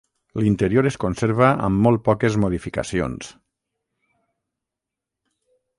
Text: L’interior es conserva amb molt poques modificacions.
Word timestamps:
L’interior 0.43 0.87
es 0.89 0.95
conserva 1.03 1.49
amb 1.67 1.85
molt 1.87 2.03
poques 2.09 2.39
modificacions. 2.45 3.29